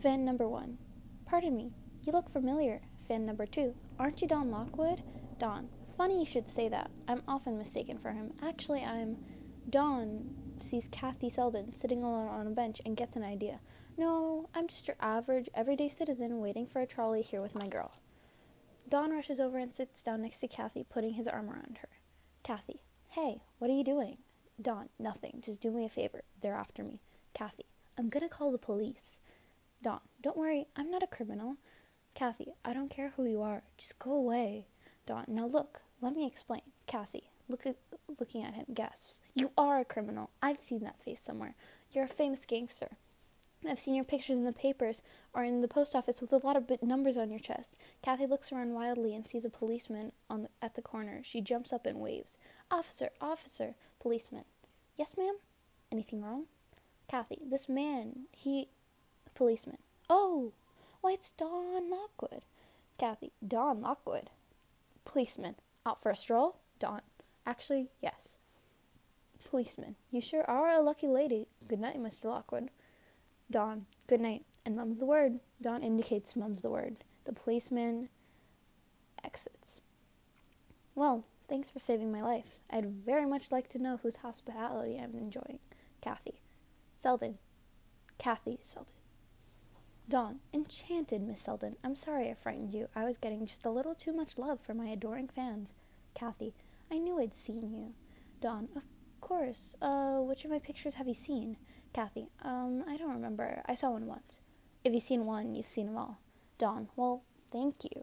Fan 0.00 0.24
number 0.24 0.48
one. 0.48 0.78
Pardon 1.26 1.54
me, 1.54 1.74
you 2.06 2.12
look 2.12 2.30
familiar. 2.30 2.80
Fan 3.06 3.26
number 3.26 3.44
two. 3.44 3.74
Aren't 3.98 4.22
you 4.22 4.28
Don 4.28 4.50
Lockwood? 4.50 5.02
Don. 5.38 5.68
Funny 5.98 6.20
you 6.20 6.24
should 6.24 6.48
say 6.48 6.70
that. 6.70 6.90
I'm 7.06 7.22
often 7.28 7.58
mistaken 7.58 7.98
for 7.98 8.10
him. 8.10 8.30
Actually, 8.42 8.82
I'm. 8.82 9.18
Don 9.68 10.34
sees 10.58 10.88
Kathy 10.90 11.28
Selden 11.28 11.70
sitting 11.70 12.02
alone 12.02 12.28
on 12.28 12.46
a 12.46 12.50
bench 12.50 12.80
and 12.86 12.96
gets 12.96 13.14
an 13.14 13.22
idea. 13.22 13.60
No, 13.98 14.48
I'm 14.54 14.68
just 14.68 14.88
your 14.88 14.96
average, 15.00 15.50
everyday 15.54 15.90
citizen 15.90 16.40
waiting 16.40 16.66
for 16.66 16.80
a 16.80 16.86
trolley 16.86 17.20
here 17.20 17.42
with 17.42 17.54
my 17.54 17.66
girl. 17.66 17.92
Don 18.88 19.10
rushes 19.10 19.38
over 19.38 19.58
and 19.58 19.74
sits 19.74 20.02
down 20.02 20.22
next 20.22 20.40
to 20.40 20.48
Kathy, 20.48 20.82
putting 20.82 21.12
his 21.12 21.28
arm 21.28 21.50
around 21.50 21.76
her. 21.82 21.90
Kathy. 22.42 22.80
Hey, 23.10 23.42
what 23.58 23.70
are 23.70 23.74
you 23.74 23.84
doing? 23.84 24.16
Don. 24.62 24.88
Nothing. 24.98 25.42
Just 25.44 25.60
do 25.60 25.70
me 25.70 25.84
a 25.84 25.90
favor. 25.90 26.22
They're 26.40 26.54
after 26.54 26.82
me. 26.82 27.00
Kathy. 27.34 27.66
I'm 27.98 28.08
gonna 28.08 28.30
call 28.30 28.50
the 28.50 28.56
police. 28.56 29.18
Don. 29.82 30.00
Don't 30.22 30.36
worry, 30.36 30.66
I'm 30.76 30.90
not 30.90 31.02
a 31.02 31.06
criminal. 31.06 31.56
Kathy. 32.14 32.52
I 32.64 32.72
don't 32.72 32.90
care 32.90 33.12
who 33.16 33.24
you 33.26 33.42
are. 33.42 33.62
Just 33.78 33.98
go 33.98 34.12
away. 34.12 34.66
Don. 35.06 35.24
Now 35.28 35.46
look, 35.46 35.80
let 36.00 36.14
me 36.14 36.26
explain. 36.26 36.62
Kathy. 36.86 37.30
Look 37.48 37.66
at, 37.66 37.76
looking 38.18 38.44
at 38.44 38.54
him, 38.54 38.66
gasps. 38.74 39.18
You 39.34 39.50
are 39.58 39.80
a 39.80 39.84
criminal. 39.84 40.30
I've 40.40 40.62
seen 40.62 40.80
that 40.84 41.02
face 41.02 41.20
somewhere. 41.20 41.54
You're 41.90 42.04
a 42.04 42.08
famous 42.08 42.44
gangster. 42.44 42.90
I've 43.68 43.78
seen 43.78 43.94
your 43.94 44.04
pictures 44.04 44.38
in 44.38 44.44
the 44.44 44.52
papers 44.52 45.02
or 45.34 45.44
in 45.44 45.60
the 45.60 45.68
post 45.68 45.94
office 45.94 46.20
with 46.20 46.32
a 46.32 46.38
lot 46.38 46.56
of 46.56 46.82
numbers 46.82 47.16
on 47.16 47.30
your 47.30 47.40
chest. 47.40 47.74
Kathy 48.02 48.26
looks 48.26 48.52
around 48.52 48.72
wildly 48.72 49.14
and 49.14 49.26
sees 49.26 49.44
a 49.44 49.50
policeman 49.50 50.12
on 50.30 50.42
the, 50.42 50.48
at 50.62 50.74
the 50.76 50.82
corner. 50.82 51.20
She 51.22 51.40
jumps 51.40 51.72
up 51.72 51.86
and 51.86 52.00
waves. 52.00 52.38
Officer, 52.70 53.10
officer, 53.20 53.74
policeman. 53.98 54.44
Yes, 54.96 55.16
ma'am? 55.18 55.34
Anything 55.92 56.22
wrong? 56.22 56.44
Kathy, 57.08 57.38
this 57.44 57.68
man, 57.68 58.26
he. 58.30 58.68
Policeman. 59.40 59.78
Oh! 60.10 60.52
Why, 61.00 61.12
it's 61.12 61.30
Don 61.30 61.88
Lockwood. 61.88 62.42
Kathy, 62.98 63.32
Don 63.48 63.80
Lockwood. 63.80 64.28
Policeman. 65.06 65.54
Out 65.86 66.02
for 66.02 66.10
a 66.10 66.14
stroll? 66.14 66.56
Don. 66.78 67.00
Actually, 67.46 67.88
yes. 68.02 68.36
Policeman. 69.48 69.96
You 70.10 70.20
sure 70.20 70.44
are 70.44 70.68
a 70.68 70.82
lucky 70.82 71.06
lady. 71.06 71.46
Good 71.66 71.80
night, 71.80 71.96
Mr. 71.96 72.26
Lockwood. 72.26 72.68
Don. 73.50 73.86
Good 74.06 74.20
night. 74.20 74.44
And 74.66 74.76
mum's 74.76 74.98
the 74.98 75.06
word. 75.06 75.40
Don 75.62 75.82
indicates 75.82 76.36
mum's 76.36 76.60
the 76.60 76.68
word. 76.68 76.96
The 77.24 77.32
policeman 77.32 78.10
exits. 79.24 79.80
Well, 80.94 81.24
thanks 81.48 81.70
for 81.70 81.78
saving 81.78 82.12
my 82.12 82.20
life. 82.20 82.58
I'd 82.68 82.84
very 82.84 83.24
much 83.24 83.50
like 83.50 83.70
to 83.70 83.78
know 83.78 84.00
whose 84.02 84.16
hospitality 84.16 85.00
I'm 85.02 85.14
enjoying. 85.14 85.60
Kathy. 86.02 86.42
Selden. 87.00 87.38
Kathy 88.18 88.58
Selden. 88.60 88.99
Don. 90.10 90.40
Enchanted, 90.52 91.22
Miss 91.22 91.40
Selden. 91.40 91.76
I'm 91.84 91.94
sorry 91.94 92.28
I 92.28 92.34
frightened 92.34 92.74
you. 92.74 92.88
I 92.96 93.04
was 93.04 93.16
getting 93.16 93.46
just 93.46 93.64
a 93.64 93.70
little 93.70 93.94
too 93.94 94.12
much 94.12 94.38
love 94.38 94.58
for 94.58 94.74
my 94.74 94.88
adoring 94.88 95.28
fans. 95.28 95.72
Kathy. 96.14 96.52
I 96.90 96.98
knew 96.98 97.20
I'd 97.20 97.36
seen 97.36 97.70
you. 97.72 97.94
Don. 98.40 98.68
Of 98.74 98.82
course. 99.20 99.76
Uh, 99.80 100.16
which 100.16 100.44
of 100.44 100.50
my 100.50 100.58
pictures 100.58 100.94
have 100.94 101.06
you 101.06 101.14
seen? 101.14 101.56
Kathy. 101.92 102.26
Um, 102.42 102.82
I 102.88 102.96
don't 102.96 103.14
remember. 103.14 103.62
I 103.66 103.74
saw 103.74 103.90
one 103.90 104.06
once. 104.06 104.42
If 104.82 104.92
you've 104.92 105.04
seen 105.04 105.26
one, 105.26 105.54
you've 105.54 105.64
seen 105.64 105.86
them 105.86 105.96
all. 105.96 106.18
Don. 106.58 106.88
Well, 106.96 107.22
thank 107.52 107.84
you. 107.84 108.02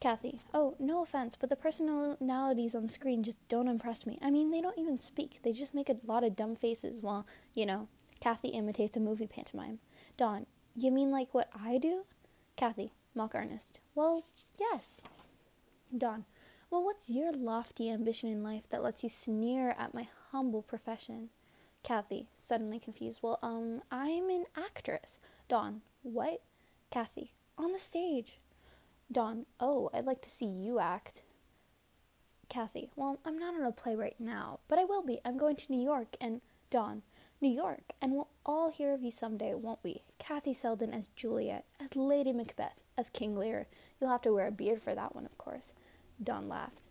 Kathy. 0.00 0.38
Oh, 0.54 0.74
no 0.80 1.02
offense, 1.02 1.36
but 1.36 1.50
the 1.50 1.56
personalities 1.56 2.74
on 2.74 2.88
screen 2.88 3.22
just 3.22 3.36
don't 3.50 3.68
impress 3.68 4.06
me. 4.06 4.18
I 4.22 4.30
mean, 4.30 4.50
they 4.50 4.62
don't 4.62 4.78
even 4.78 4.98
speak. 4.98 5.40
They 5.42 5.52
just 5.52 5.74
make 5.74 5.90
a 5.90 5.98
lot 6.06 6.24
of 6.24 6.34
dumb 6.34 6.56
faces 6.56 7.02
while, 7.02 7.26
you 7.54 7.66
know, 7.66 7.88
Kathy 8.20 8.48
imitates 8.48 8.96
a 8.96 9.00
movie 9.00 9.26
pantomime. 9.26 9.80
Don. 10.16 10.46
You 10.74 10.90
mean 10.90 11.10
like 11.10 11.34
what 11.34 11.50
I 11.54 11.78
do? 11.78 12.04
Kathy. 12.56 12.92
Mock 13.14 13.34
earnest. 13.34 13.78
Well, 13.94 14.24
yes. 14.58 15.02
Don. 15.96 16.24
Well, 16.70 16.82
what's 16.82 17.10
your 17.10 17.32
lofty 17.32 17.90
ambition 17.90 18.30
in 18.30 18.42
life 18.42 18.66
that 18.70 18.82
lets 18.82 19.04
you 19.04 19.10
sneer 19.10 19.74
at 19.78 19.92
my 19.92 20.08
humble 20.30 20.62
profession? 20.62 21.28
Kathy, 21.82 22.28
suddenly 22.34 22.78
confused. 22.78 23.18
Well, 23.20 23.38
um, 23.42 23.82
I'm 23.90 24.30
an 24.30 24.46
actress. 24.56 25.18
Don, 25.48 25.82
what? 26.02 26.40
Kathy, 26.90 27.32
on 27.58 27.72
the 27.72 27.78
stage. 27.78 28.38
Don, 29.10 29.44
oh, 29.60 29.90
I'd 29.92 30.06
like 30.06 30.22
to 30.22 30.30
see 30.30 30.46
you 30.46 30.78
act. 30.78 31.20
Kathy, 32.48 32.88
well, 32.96 33.18
I'm 33.26 33.38
not 33.38 33.54
on 33.54 33.64
a 33.64 33.72
play 33.72 33.94
right 33.94 34.18
now, 34.18 34.60
but 34.68 34.78
I 34.78 34.84
will 34.84 35.02
be. 35.04 35.20
I'm 35.24 35.36
going 35.36 35.56
to 35.56 35.72
New 35.72 35.82
York 35.82 36.16
and 36.20 36.40
Don, 36.70 37.02
New 37.42 37.50
York, 37.50 37.82
and 38.00 38.12
we'll 38.12 38.28
all 38.46 38.70
hear 38.70 38.94
of 38.94 39.02
you 39.02 39.10
someday, 39.10 39.52
won't 39.52 39.82
we? 39.82 40.00
Kathy 40.20 40.54
Selden 40.54 40.94
as 40.94 41.08
Juliet, 41.16 41.64
as 41.80 41.96
Lady 41.96 42.32
Macbeth, 42.32 42.78
as 42.96 43.10
King 43.10 43.36
Lear. 43.36 43.66
You'll 44.00 44.10
have 44.10 44.22
to 44.22 44.32
wear 44.32 44.46
a 44.46 44.52
beard 44.52 44.80
for 44.80 44.94
that 44.94 45.16
one, 45.16 45.26
of 45.26 45.36
course. 45.38 45.72
Don 46.22 46.48
laughs. 46.48 46.82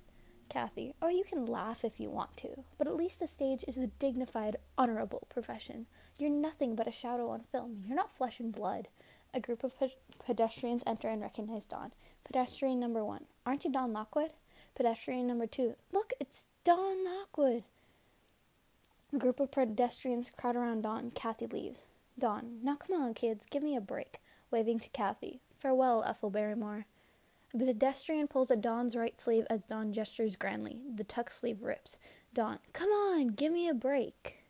Kathy, 0.50 0.94
oh, 1.02 1.08
you 1.08 1.24
can 1.24 1.46
laugh 1.46 1.86
if 1.86 2.02
you 2.02 2.10
want 2.10 2.36
to, 2.36 2.66
but 2.78 2.86
at 2.86 2.98
least 2.98 3.22
the 3.22 3.30
stage 3.30 3.64
is 3.66 3.78
a 3.78 3.88
dignified, 3.88 4.58
honorable 4.78 5.26
profession. 5.30 5.86
You're 6.18 6.30
nothing 6.30 6.76
but 6.76 6.86
a 6.88 6.92
shadow 6.92 7.30
on 7.30 7.40
film. 7.40 7.84
You're 7.88 7.96
not 7.96 8.18
flesh 8.18 8.42
and 8.42 8.54
blood. 8.54 8.90
A 9.34 9.40
group 9.40 9.64
of 9.64 9.80
pe- 9.80 9.92
pedestrians 10.26 10.84
enter 10.86 11.08
and 11.08 11.22
recognize 11.22 11.66
Don. 11.66 11.94
Pedestrian 12.26 12.78
number 12.82 13.06
one, 13.06 13.24
aren't 13.46 13.64
you 13.64 13.72
Don 13.72 13.94
Lockwood? 13.94 14.32
Pedestrian 14.76 15.28
number 15.28 15.48
two, 15.48 15.76
look, 15.94 16.12
it's 16.20 16.48
Don 16.66 17.06
Lockwood. 17.06 17.64
A 19.14 19.18
group 19.18 19.42
of 19.42 19.52
pedestrians 19.52 20.30
crowd 20.30 20.56
around 20.56 20.84
Don. 20.84 21.12
Kathy 21.12 21.46
leaves. 21.46 21.84
Don, 22.18 22.60
now 22.64 22.76
come 22.76 23.02
on, 23.02 23.14
kids, 23.14 23.46
give 23.50 23.62
me 23.62 23.76
a 23.76 23.82
break. 23.82 24.22
Waving 24.52 24.80
to 24.80 24.90
Kathy. 24.90 25.42
Farewell, 25.58 26.04
Ethel 26.06 26.30
Barrymore. 26.30 26.86
A 27.54 27.58
pedestrian 27.58 28.30
pulls 28.30 28.52
at 28.52 28.62
Don's 28.62 28.96
right 28.96 29.20
sleeve 29.20 29.46
as 29.50 29.64
Don 29.64 29.92
gestures 29.92 30.38
grandly. 30.38 30.80
The 30.96 31.04
tuck 31.04 31.30
sleeve 31.30 31.62
rips. 31.62 31.98
Don, 32.34 32.60
come 32.72 32.90
on, 32.90 33.28
give 33.30 33.52
me 33.52 33.68
a 33.68 33.74
break. 33.74 34.41